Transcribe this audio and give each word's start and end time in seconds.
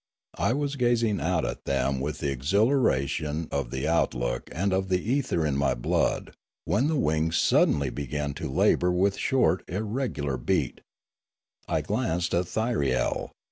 I 0.39 0.53
was 0.53 0.77
gazing 0.77 1.19
out 1.21 1.45
at 1.45 1.65
them 1.65 1.99
with 1.99 2.17
the 2.21 2.31
exhilaration 2.31 3.47
of 3.51 3.69
the 3.69 3.87
outlook 3.87 4.49
and 4.51 4.73
of 4.73 4.89
the 4.89 4.97
ether 4.99 5.45
in 5.45 5.55
my 5.55 5.75
blood, 5.75 6.33
when 6.65 6.87
the 6.87 6.95
wings 6.97 7.37
suddenly 7.37 7.91
began 7.91 8.33
to 8.41 8.49
labour 8.51 8.91
with 8.91 9.15
short, 9.15 9.63
irregular 9.69 10.37
beat. 10.37 10.81
I 11.67 11.81
glanced 11.81 12.33
at 12.33 12.47
Thyriel. 12.47 13.29